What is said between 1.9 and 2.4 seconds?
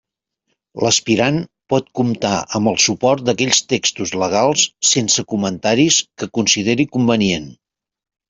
comptar